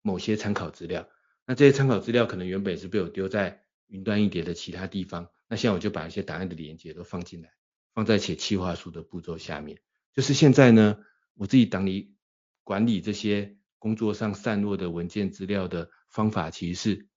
[0.02, 1.10] 某些参考资料。
[1.46, 5.30] 那这些参考资料可能原本是被我丢在云端硬碟的其他地方。
[5.48, 7.50] 那现在我就把一些档案的连接都放进来，
[7.94, 9.80] 放在写企划书的步骤下面。
[10.14, 10.98] 就是现在呢，
[11.36, 12.16] 我自己当理
[12.64, 17.08] 管理这些工作上散落的文件资料的方法，其实是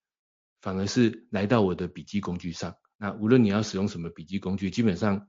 [0.61, 2.77] 反而是来到我的笔记工具上。
[2.97, 5.29] 那无论你要使用什么笔记工具，基本上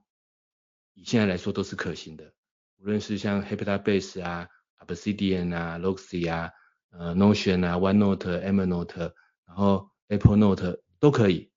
[0.93, 2.33] 以现在来说都是可行的。
[2.77, 4.47] 无论是像 Heptabase 啊、
[4.79, 6.51] Obsidian 啊、Logseq 啊、
[6.89, 9.13] 呃 Notion 啊、OneNote、Evernote，
[9.45, 11.50] 然后 Apple Note 都可以，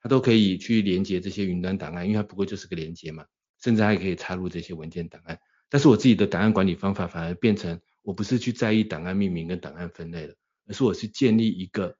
[0.00, 3.26] 它都可以去连接这些云端档案，因为它不过就是个连接嘛，
[3.62, 5.38] 甚至还可以插入这些文件档案。
[5.68, 10.34] 但是我自己的档案管理方法反而变成，我不是去在意档案命名跟档案分类了，
[10.66, 11.96] 而是我是建立一个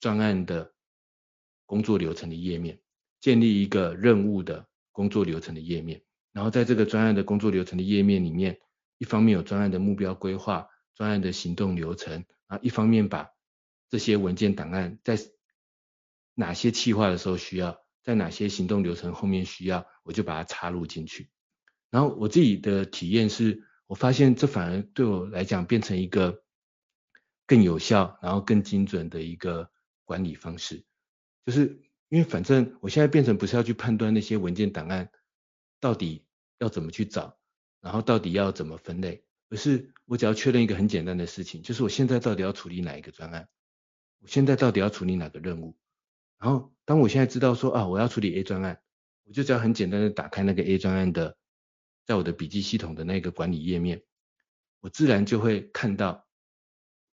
[0.00, 0.72] 专案的
[1.66, 2.80] 工作流程的页面，
[3.20, 6.02] 建立一个任务的工作流程的页面。
[6.32, 8.58] 然后在这个专案的工作流程的页面里面，
[8.98, 13.28] 一方面有专案的目标规划、专案的行动流程啊，一方面把
[13.88, 15.16] 这些文件档案在
[16.34, 21.30] 哪些企划的时候需要，在哪些行动流程后面需要，我就把它插入进去。
[21.90, 26.42] 然后我自己的体验是，我发现这反而对我来讲变成一个
[27.46, 29.70] 更有效，然后更精准的一个
[30.04, 30.84] 管理方式，
[31.46, 35.10] 就是因为反正我现在变成不是要去判断那些文件档案。
[35.80, 36.24] 到底
[36.60, 37.36] 要怎么去找，
[37.82, 39.22] 然后到底要怎么分类？
[39.50, 43.50] 而是我只要确认一个很简单的事情，就是我现在到底要处理哪一个专案，
[44.20, 45.76] 我现在到底要处理哪个任务。
[46.38, 48.80] 然后当我现在知道说啊，我要处理 A 专案，
[49.24, 51.36] 我就只要很简单的打开那个 A 专案的，
[52.06, 54.02] 在我的笔记系统的那个管理页面，
[54.80, 56.26] 我自然就会看到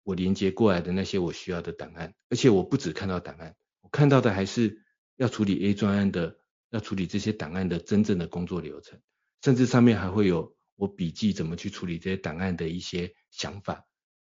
[0.02, 4.82] 我连接过来的那些我需要的档案，而且我不只看到档案，我看到的还是
[5.16, 6.38] 要处理 A 专案的。
[6.70, 9.00] 要处理这些档案的真正的工作流程，
[9.42, 13.86] 甚至上面还会有我笔记怎么去处理这些档案的一些想法，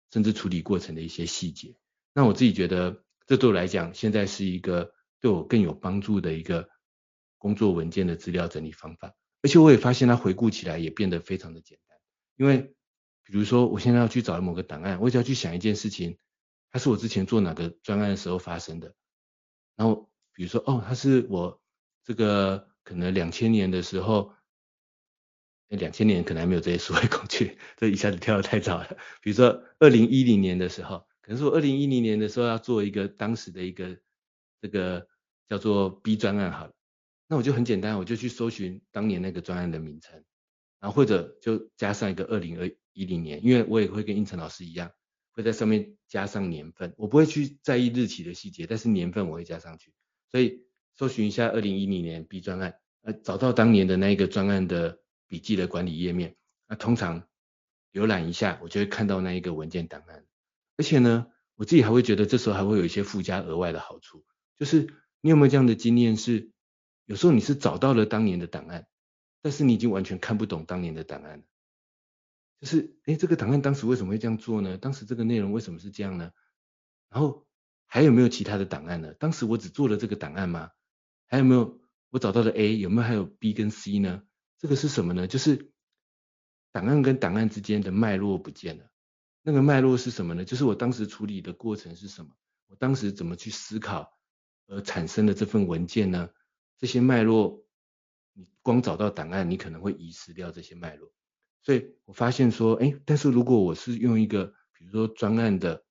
[0.10, 1.76] 甚至处理过程的一些细节。
[2.14, 6.68] 那我自己觉得，这对我来讲，现在是一个对我更有帮助的一个
[7.38, 9.14] 工作文件的资料整理方法。
[9.44, 11.96] 而且我也发现它回顾起来也变得非常的简单。
[12.38, 12.74] 因为
[13.24, 16.18] 比如说我现在要去找某个档案，我只要去想一件事情，
[16.72, 18.96] 它是我之前做哪个专案的时候发生的。
[19.76, 21.62] 然后比如说哦，它是我。
[22.06, 24.34] 这个可能两千年的时候，
[25.68, 28.98] 两千年可能还没有这些 数位工具，这一下子跳得太早了。
[29.22, 34.00] 比如说二零一零年的时候，可能是我二零一零年的时候要做一个当时的一个
[34.60, 35.08] 这个
[35.48, 36.74] 叫做 B 专案好了，
[37.28, 40.24] 那我就很简单，我就去搜寻当年那个专案的名称，
[40.80, 44.90] 然后或者就加上一个二零二一零年，因为我也会跟应成老师一样，
[45.34, 49.94] 会在上面加上年份，我不会去在意日期的细节，但是年份我会加上去，
[50.32, 50.66] 所以。
[50.96, 56.36] 搜寻一下二零一零年 B 专案，呃，找到当年的那一个专案的笔记的管理页面，
[56.68, 57.26] 那通常
[57.94, 60.26] 浏览一下，我就会看到那一个文件档案。
[60.80, 64.24] 而且呢，我自己还会觉得这时候还会有一些附加额外的好处，
[64.56, 66.52] 就是你有没有这样的经验是，
[67.04, 68.88] 有时候你是找到了当年的档案，
[69.42, 71.44] 但是你已经完全看不懂当年的档案了，
[72.62, 74.78] 就是，诶，这个档案当时为什么会这样做呢？
[74.78, 76.32] 当时这个内容为什么是这样呢？
[77.10, 77.46] 然后
[77.86, 79.14] 还有没有其他的档案呢？
[79.16, 80.72] 当时我只做了这个档案吗？
[81.28, 82.78] 还有没有我找到的 A？
[82.78, 84.24] 有没有还有 B 跟 C 呢？
[84.58, 85.28] 这个是什么呢？
[85.28, 85.74] 就是
[86.72, 88.90] 档案跟档案之间的脉络不见了。
[89.42, 90.46] 那个脉络是什么呢？
[90.46, 92.32] 就是我当时处理的过程是什么？
[92.68, 94.12] 我当时怎么去思考
[94.68, 96.30] 而产生的这份文件呢？
[96.78, 97.66] 这些脉络，
[98.34, 101.12] 你光找到档案，你可能会遗失掉这些脉络。
[101.64, 105.84] 所以我发现说，哎，但是如果我是用一个比如说专案的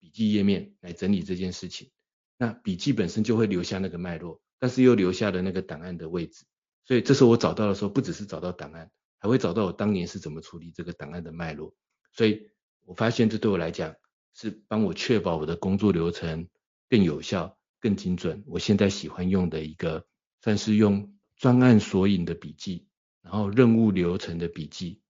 [0.00, 1.90] 笔记页面来整理这件事情，
[2.36, 4.40] 那笔记本身就会留下那个脉络。
[4.58, 6.44] 但是又留下了那个档案的位置，
[6.84, 8.88] 所以这时候我找到的时候，不只是找到档案，
[9.18, 11.74] 还会找到我当年是怎么处理这个档案的脉络。
[12.12, 12.48] 所以
[12.84, 13.94] 我发现这对我来讲
[14.34, 16.48] 是帮我确保我的工作流程
[16.88, 18.42] 更有效、更精准。
[18.46, 20.04] 我现在喜欢用的一个
[20.42, 22.86] 算是用专案索引的笔记，
[23.22, 25.00] 然后任务流程的笔记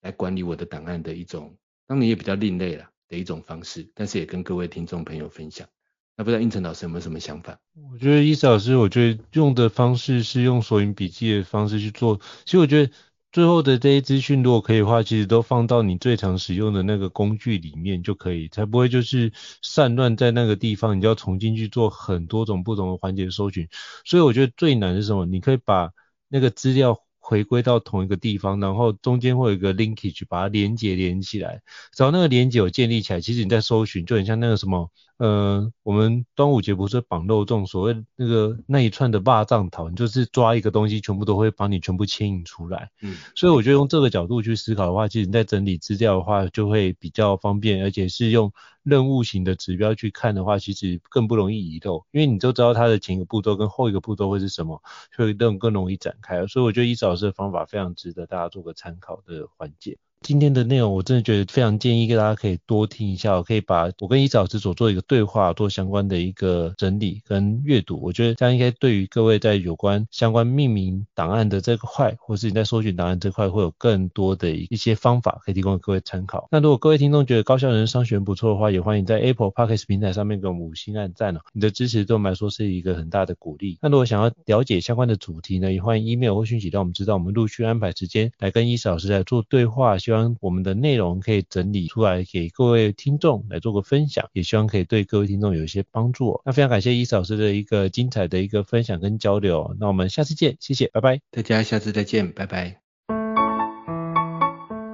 [0.00, 1.56] 来管理我的档案的一种，
[1.86, 5.68] 当然也比较另类了的一种方式，但是也跟各位听众朋友分享。
[6.16, 7.58] 那不知道胤丞老师有没有什么想法？
[7.90, 12.20] 我觉得伊斯老师，我觉得用的方式是用索引笔记的方式去做。
[12.44, 12.92] 其实我觉得
[13.32, 23.68] 最后的这些资讯，如果可以的话，其实都放到你最常使用的那个工具里面就可以，才不会就是散乱在那个地方，你就要重新去做很多种不同的环节搜寻。
[24.04, 25.26] 所以我觉得最难的是什么？
[25.26, 25.90] 你可以把
[26.28, 27.00] 那个资料。
[27.22, 31.60] 回归到同一个地方，然后中间会有一个 linkage，把它连接连起来。
[31.92, 34.90] 只要那个连接有建立起来，其实你在搜寻就很像那个什么，
[35.20, 42.90] 呃，我们端午节不是绑肉粽，所谓那个那一串的肉粽头，你就是抓一个东西，全部都会帮你全部牵引出来。
[43.02, 48.50] 嗯，所以我觉得用这个角度去思考的话，其实你在整理资料的话就会比较方便，而且是用。
[48.82, 54.82] 任务型的指标去看的话，其实更不容易遗漏，因为你都知道它的前一个步骤跟后一个步骤会是什么，
[55.14, 56.46] 所以更更容易展开。
[56.46, 59.98] 所以我觉得伊老师的方法非常值得大家做个参考的环节。
[60.22, 67.98] 今天的内容我真的觉得非常建议，给大家可以多听一下，我可以把我跟伊老师所做一个对话，做相关的一个整理跟阅读。
[68.02, 76.46] 我觉得这样应该对于各位在有关相关命名档案的这块，或是你在搜寻档案这块，会有更多的一些方法可以提供各位参考。
[76.50, 81.40] 那如果各位听众觉得高效人商学院不错的话，也欢迎在 Apple Podcast 平台上面给我们五星按赞哦。
[81.54, 83.78] 你的支持对我们来说是一个很大的鼓励。
[83.80, 89.96] 那如果想要了解相关的主题呢，也欢迎 email 或讯息让我们知道，我们陆续安排时间来跟伊老师来做对话。
[90.10, 96.40] 希望我们的内内容可以整理出来给各位听众来做个分享，也希望可以对各位听众有一些帮助。
[96.44, 99.76] 那非常感谢伊老师的一个精彩的一个分享跟交流。
[99.78, 101.20] 那我们下次见，谢谢，拜拜。
[101.30, 102.78] 大家下次再见，拜拜。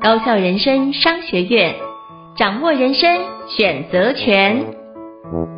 [0.03, 1.75] 高校人生商学院，
[2.37, 3.09] 掌握人生
[3.57, 5.56] 选择权。